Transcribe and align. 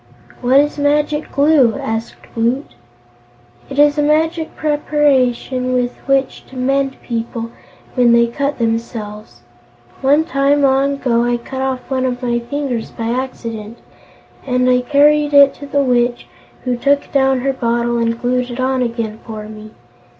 "What 0.41 0.59
is 0.59 0.79
Magic 0.79 1.31
Glue?" 1.31 1.75
asked 1.75 2.15
Woot. 2.35 2.73
"It 3.69 3.77
is 3.77 3.99
a 3.99 4.01
magic 4.01 4.55
preparation 4.55 5.73
with 5.73 5.95
which 6.07 6.43
to 6.47 6.55
mend 6.57 6.99
people 7.03 7.51
when 7.93 8.11
they 8.11 8.25
cut 8.25 8.57
themselves. 8.57 9.41
One 10.01 10.23
time, 10.23 10.63
long 10.63 10.93
ago, 10.93 11.23
I 11.23 11.37
cut 11.37 11.61
off 11.61 11.87
one 11.87 12.05
of 12.07 12.23
my 12.23 12.39
fingers 12.39 12.89
by 12.89 13.09
accident, 13.09 13.77
and 14.43 14.67
I 14.67 14.81
carried 14.81 15.35
it 15.35 15.53
to 15.57 15.67
the 15.67 15.83
Witch, 15.83 16.25
who 16.63 16.75
took 16.77 17.11
down 17.11 17.41
her 17.41 17.53
bottle 17.53 17.99
and 17.99 18.19
glued 18.19 18.49
it 18.49 18.59
on 18.59 18.81
again 18.81 19.19
for 19.23 19.47
me. 19.47 19.69